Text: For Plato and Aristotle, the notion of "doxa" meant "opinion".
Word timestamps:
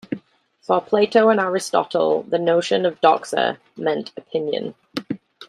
For 0.63 0.81
Plato 0.81 1.29
and 1.29 1.39
Aristotle, 1.39 2.23
the 2.23 2.39
notion 2.39 2.87
of 2.87 2.99
"doxa" 3.01 3.59
meant 3.77 4.11
"opinion". 4.17 4.73